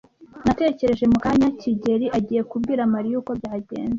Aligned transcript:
Natekereje 0.45 1.03
mu 1.11 1.17
kanya 1.25 1.47
kigeli 1.61 2.05
agiye 2.17 2.41
kubwira 2.49 2.81
Mariya 2.93 3.15
uko 3.21 3.31
byagenze. 3.39 3.89